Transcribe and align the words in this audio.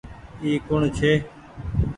اي 0.41 0.51
ڪوڻ 0.67 0.81
ڇي۔ 0.97 1.11